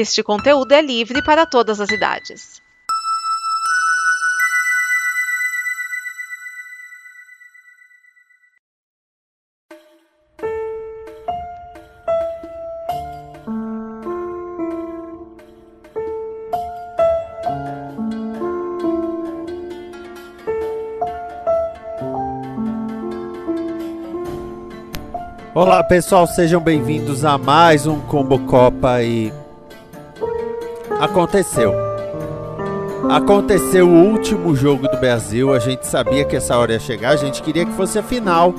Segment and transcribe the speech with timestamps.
[0.00, 2.62] Este conteúdo é livre para todas as idades.
[25.52, 29.32] Olá pessoal, sejam bem-vindos a mais um Combo Copa e
[30.98, 31.72] aconteceu.
[33.08, 37.16] Aconteceu o último jogo do Brasil, a gente sabia que essa hora ia chegar, a
[37.16, 38.52] gente queria que fosse a final,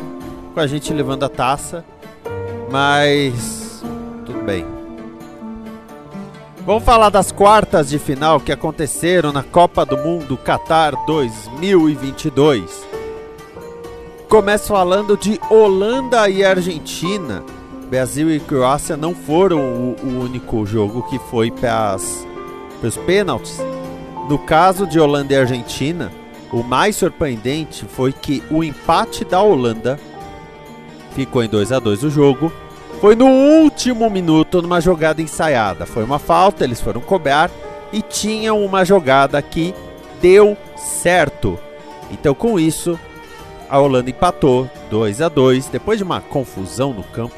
[0.54, 1.86] com a gente levando a taça,
[2.72, 3.84] mas
[4.26, 4.66] tudo bem.
[6.66, 12.88] Vamos falar das quartas de final que aconteceram na Copa do Mundo Qatar 2022.
[14.28, 17.44] Começo falando de Holanda e Argentina.
[17.90, 21.98] Brasil e Croácia não foram o, o único jogo que foi para
[22.88, 23.58] os pênaltis.
[24.30, 26.12] No caso de Holanda e Argentina,
[26.52, 30.00] o mais surpreendente foi que o empate da Holanda
[31.14, 32.52] ficou em 2 a 2 o jogo.
[33.02, 35.86] Foi no último minuto numa jogada ensaiada.
[35.86, 37.50] Foi uma falta, eles foram cobrar
[37.92, 39.74] e tinham uma jogada que
[40.22, 41.58] deu certo.
[42.12, 43.00] Então com isso,
[43.70, 47.36] a Holanda empatou 2 a 2 depois de uma confusão no campo.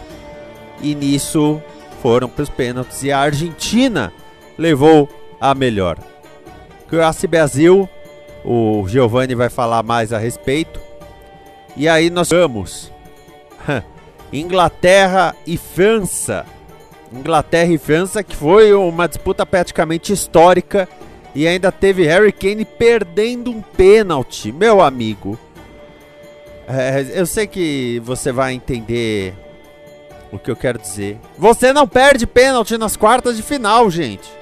[0.82, 1.62] E nisso
[2.02, 4.12] foram para os pênaltis e a Argentina
[4.58, 5.08] levou
[5.42, 5.98] a melhor.
[6.88, 7.90] Croácia e Brasil,
[8.46, 10.80] o Giovanni vai falar mais a respeito.
[11.76, 12.92] E aí nós vamos
[14.32, 16.46] Inglaterra e França.
[17.12, 20.88] Inglaterra e França que foi uma disputa praticamente histórica
[21.34, 25.40] e ainda teve Harry Kane perdendo um pênalti, meu amigo.
[26.68, 29.34] É, eu sei que você vai entender
[30.32, 31.18] o que eu quero dizer.
[31.38, 34.41] Você não perde pênalti nas quartas de final, gente.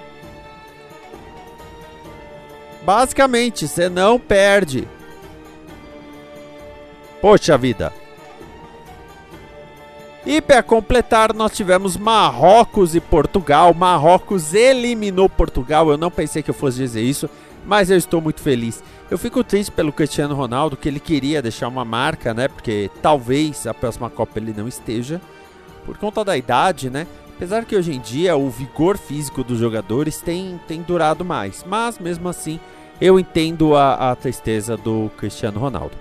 [2.89, 4.87] Basicamente, você não perde.
[7.21, 7.93] Poxa vida.
[10.25, 13.75] E para completar, nós tivemos Marrocos e Portugal.
[13.75, 15.91] Marrocos eliminou Portugal.
[15.91, 17.29] Eu não pensei que eu fosse dizer isso,
[17.63, 18.83] mas eu estou muito feliz.
[19.11, 22.47] Eu fico triste pelo Cristiano Ronaldo, que ele queria deixar uma marca, né?
[22.47, 25.21] Porque talvez a próxima Copa ele não esteja,
[25.85, 27.05] por conta da idade, né?
[27.39, 31.63] Apesar que hoje em dia o vigor físico dos jogadores tem, tem durado mais.
[31.65, 32.59] Mas mesmo assim,
[32.99, 35.95] eu entendo a, a tristeza do Cristiano Ronaldo.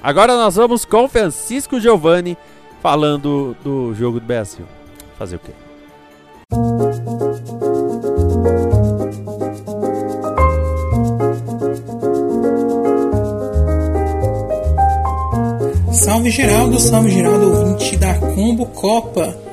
[0.00, 2.38] Agora nós vamos com Francisco Giovanni
[2.80, 4.66] falando do jogo do Brasil.
[5.18, 5.50] Fazer o quê?
[15.90, 19.47] Salve Geraldo, salve Geraldo, ouvinte da Combo Copa.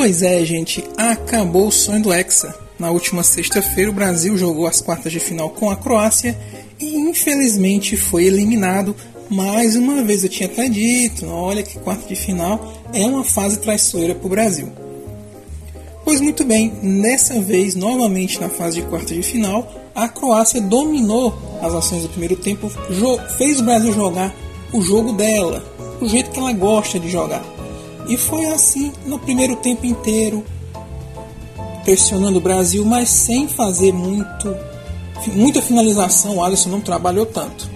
[0.00, 2.58] Pois é, gente, acabou o sonho do Hexa.
[2.78, 6.34] Na última sexta-feira, o Brasil jogou as quartas de final com a Croácia
[6.80, 8.96] e infelizmente foi eliminado.
[9.28, 13.58] Mais uma vez eu tinha até dito: olha que quarta de final é uma fase
[13.58, 14.72] traiçoeira para o Brasil.
[16.02, 16.70] Pois muito bem,
[17.02, 22.08] dessa vez, novamente na fase de quarta de final, a Croácia dominou as ações do
[22.08, 22.72] primeiro tempo,
[23.36, 24.34] fez o Brasil jogar
[24.72, 25.62] o jogo dela,
[26.00, 27.59] o jeito que ela gosta de jogar.
[28.08, 30.44] E foi assim no primeiro tempo inteiro,
[31.84, 34.54] pressionando o Brasil, mas sem fazer muito
[35.34, 36.36] muita finalização.
[36.36, 37.68] O Alisson não trabalhou tanto.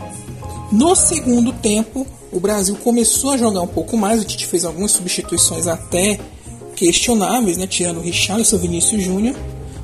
[0.73, 4.23] No segundo tempo, o Brasil começou a jogar um pouco mais.
[4.23, 6.19] O Tite fez algumas substituições até
[6.75, 9.37] questionáveis, né, tirando o Richarlison e o Vinícius Júnior.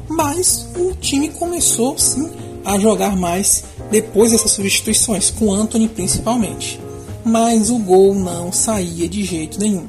[0.08, 2.28] Mas o time começou sim
[2.64, 6.80] a jogar mais depois dessas substituições, com Anthony principalmente
[7.24, 9.86] mas o gol não saía de jeito nenhum.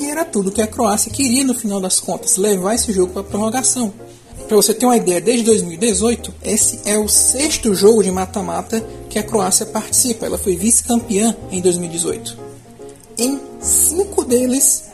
[0.00, 3.22] E era tudo que a Croácia queria no final das contas, levar esse jogo para
[3.22, 3.92] prorrogação.
[4.48, 9.18] Para você ter uma ideia, desde 2018, esse é o sexto jogo de mata-mata que
[9.18, 10.24] a Croácia participa.
[10.24, 12.36] Ela foi vice-campeã em 2018.
[13.18, 14.84] Em cinco deles,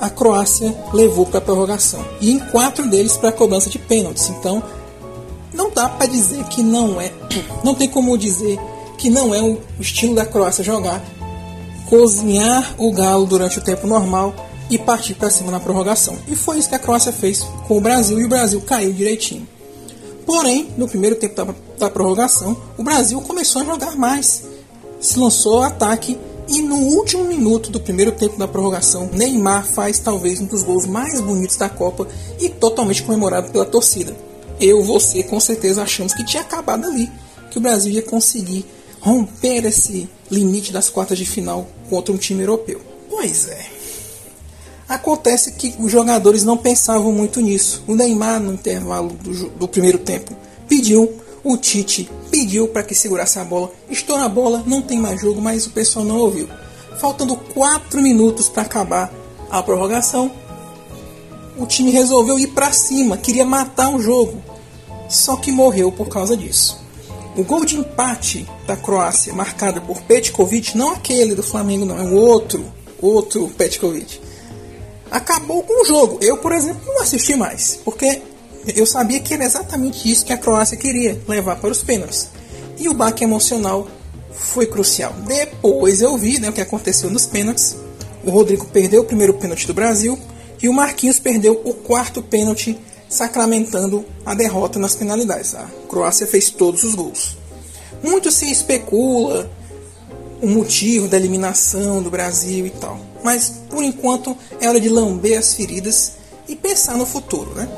[0.00, 2.02] a Croácia levou para a prorrogação.
[2.20, 4.28] E em quatro deles para a cobrança de pênaltis.
[4.28, 4.62] Então,
[5.52, 7.12] não dá para dizer que não é.
[7.64, 8.56] Não tem como dizer
[8.96, 11.04] que não é o estilo da Croácia jogar,
[11.88, 14.34] cozinhar o galo durante o tempo normal
[14.70, 16.16] e partir para cima na prorrogação.
[16.28, 19.48] E foi isso que a Croácia fez com o Brasil e o Brasil caiu direitinho.
[20.26, 24.44] Porém, no primeiro tempo da, da prorrogação, o Brasil começou a jogar mais,
[25.00, 26.18] se lançou ao ataque
[26.48, 30.86] e no último minuto do primeiro tempo da prorrogação, Neymar faz talvez um dos gols
[30.86, 32.06] mais bonitos da Copa
[32.38, 34.14] e totalmente comemorado pela torcida.
[34.60, 37.10] Eu, você, com certeza achamos que tinha acabado ali,
[37.50, 38.66] que o Brasil ia conseguir
[39.00, 42.80] romper esse limite das quartas de final contra um time europeu.
[43.08, 43.78] Pois é.
[44.88, 47.84] Acontece que os jogadores não pensavam muito nisso.
[47.86, 50.34] O Neymar, no intervalo do, do primeiro tempo,
[50.66, 51.12] pediu,
[51.44, 53.70] o Tite pediu para que segurasse a bola.
[53.90, 56.48] Estou na bola, não tem mais jogo, mas o pessoal não ouviu.
[56.98, 59.12] Faltando 4 minutos para acabar
[59.50, 60.32] a prorrogação,
[61.58, 64.42] o time resolveu ir para cima, queria matar o jogo.
[65.08, 66.78] Só que morreu por causa disso.
[67.38, 72.02] O gol de empate da Croácia, marcado por Petkovic, não aquele do Flamengo, não, é
[72.02, 72.66] o outro,
[73.00, 74.20] outro Petkovic,
[75.08, 76.18] acabou com o jogo.
[76.20, 78.22] Eu, por exemplo, não assisti mais, porque
[78.74, 82.28] eu sabia que era exatamente isso que a Croácia queria, levar para os pênaltis.
[82.76, 83.86] E o baque emocional
[84.32, 85.14] foi crucial.
[85.24, 87.76] Depois eu vi né, o que aconteceu nos pênaltis.
[88.24, 90.18] O Rodrigo perdeu o primeiro pênalti do Brasil
[90.60, 92.76] e o Marquinhos perdeu o quarto pênalti,
[93.08, 95.54] sacramentando a derrota nas penalidades.
[95.54, 97.36] A Croácia fez todos os gols.
[98.02, 99.50] Muito se especula
[100.40, 103.00] o motivo da eliminação do Brasil e tal.
[103.24, 106.12] Mas por enquanto é hora de lamber as feridas
[106.46, 107.68] e pensar no futuro, né?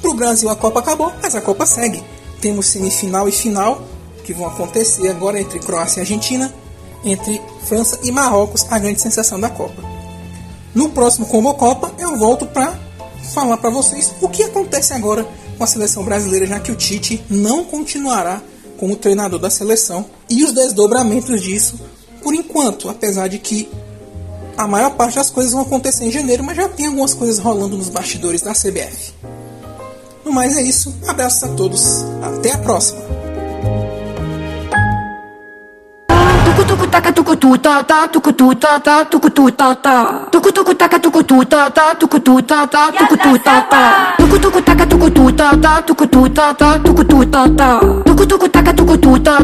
[0.00, 2.02] Para o Brasil a Copa acabou, mas a Copa segue.
[2.40, 3.82] Temos semifinal e final
[4.22, 6.52] que vão acontecer agora entre Croácia e Argentina,
[7.04, 9.82] entre França e Marrocos, a grande sensação da Copa.
[10.74, 12.85] No próximo Combo Copa eu volto para
[13.26, 15.26] falar para vocês o que acontece agora
[15.56, 18.42] com a seleção brasileira, já que o Tite não continuará
[18.78, 21.78] como treinador da seleção e os desdobramentos disso
[22.22, 23.68] por enquanto, apesar de que
[24.56, 27.76] a maior parte das coisas vão acontecer em janeiro, mas já tem algumas coisas rolando
[27.76, 29.12] nos bastidores da CBF.
[30.24, 33.15] No mais é isso, abraços a todos, até a próxima!
[37.00, 40.28] Tuku tuku taka tuku tu ta ta tuku tu ta ta tuku tu ta ta
[40.30, 44.16] tuku tuku taka tuku tu ta ta tuku tu ta ta tuku tu ta ta
[44.18, 47.80] tuku tuku taka tuku tu ta ta tuku tu ta ta tuku tu ta ta
[48.06, 49.36] tuku tuku taka tuku tu ta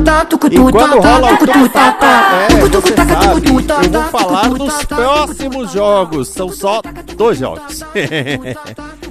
[3.74, 6.80] ta eu vou falar dos próximos jogos são só
[7.16, 7.84] dois jogos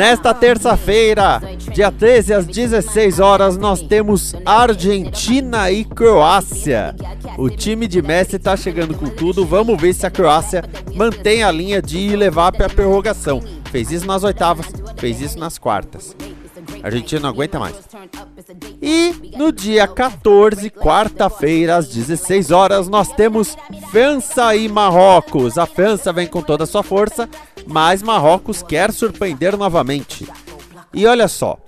[0.00, 1.42] Nesta terça-feira,
[1.74, 6.96] dia 13 às 16 horas, nós temos Argentina e Croácia.
[7.36, 9.44] O time de Messi está chegando com tudo.
[9.44, 10.64] Vamos ver se a Croácia
[10.94, 13.42] mantém a linha de levar para a prorrogação.
[13.70, 16.16] Fez isso nas oitavas, fez isso nas quartas.
[16.82, 17.74] A Argentina não aguenta mais.
[18.80, 23.56] E no dia 14, quarta-feira, às 16 horas, nós temos
[23.90, 25.58] França e Marrocos.
[25.58, 27.28] A França vem com toda a sua força,
[27.66, 30.26] mas Marrocos quer surpreender novamente.
[30.92, 31.58] E olha só,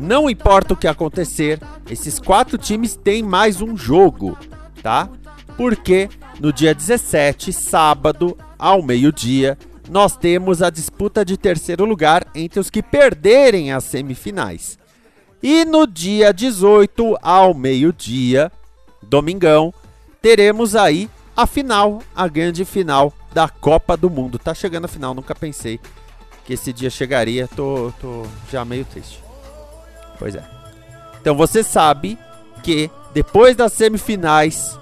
[0.00, 1.60] não importa o que acontecer,
[1.90, 4.36] esses quatro times têm mais um jogo,
[4.82, 5.08] tá?
[5.56, 6.08] Porque
[6.40, 9.58] no dia 17, sábado, ao meio-dia,
[9.90, 14.78] nós temos a disputa de terceiro lugar entre os que perderem as semifinais.
[15.42, 18.50] E no dia 18, ao meio-dia,
[19.02, 19.74] domingão,
[20.20, 24.38] teremos aí a final, a grande final da Copa do Mundo.
[24.38, 25.80] Tá chegando a final, nunca pensei
[26.44, 29.22] que esse dia chegaria, tô, tô já meio triste.
[30.18, 30.44] Pois é.
[31.20, 32.18] Então você sabe
[32.62, 34.78] que depois das semifinais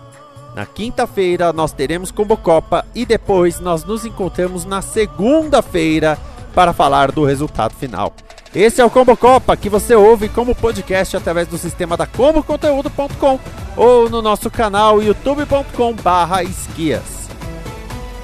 [0.55, 6.19] na quinta-feira nós teremos Combo Copa e depois nós nos encontramos na segunda-feira
[6.55, 8.13] para falar do resultado final.
[8.55, 13.39] Esse é o Combo Copa que você ouve como podcast através do sistema da comboconteúdo.com
[13.77, 17.29] ou no nosso canal youtube.com/esquias.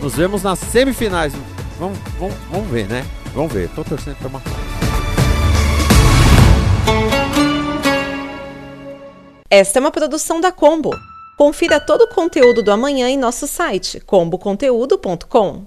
[0.00, 1.32] Nos vemos nas semifinais.
[1.78, 3.06] Vamos, vamos, vamos ver, né?
[3.32, 3.68] Vamos ver.
[3.68, 4.42] Tô torcendo para uma
[9.48, 10.90] Esta é uma produção da Combo.
[11.38, 15.66] Confira todo o conteúdo do amanhã em nosso site comboconteúdo.com.